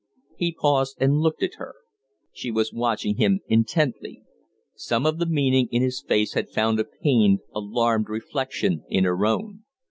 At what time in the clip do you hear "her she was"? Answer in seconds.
1.59-2.73